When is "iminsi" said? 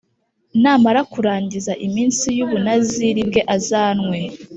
1.87-2.27